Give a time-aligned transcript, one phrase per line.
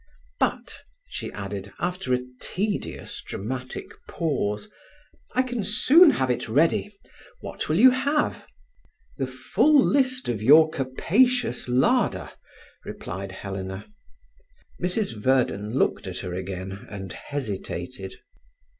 [0.39, 4.67] "But," she added, after a tedious dramatic pause,
[5.35, 6.89] "I can soon have it ready.
[7.41, 8.47] What will you have?"
[9.19, 12.31] "The full list of your capacious larder,"
[12.83, 13.93] replied Helena.
[14.81, 18.15] Mrs Verden looked at her again, and hesitated.